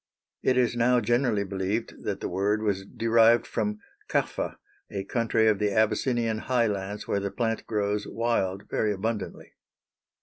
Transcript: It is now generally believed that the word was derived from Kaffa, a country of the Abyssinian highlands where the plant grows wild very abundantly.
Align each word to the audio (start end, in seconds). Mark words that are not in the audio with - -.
It 0.41 0.57
is 0.57 0.75
now 0.75 0.99
generally 0.99 1.43
believed 1.43 2.03
that 2.05 2.21
the 2.21 2.27
word 2.27 2.63
was 2.63 2.87
derived 2.87 3.45
from 3.45 3.77
Kaffa, 4.09 4.55
a 4.89 5.03
country 5.03 5.47
of 5.47 5.59
the 5.59 5.69
Abyssinian 5.71 6.39
highlands 6.39 7.07
where 7.07 7.19
the 7.19 7.29
plant 7.29 7.67
grows 7.67 8.07
wild 8.07 8.63
very 8.67 8.93
abundantly. 8.93 9.53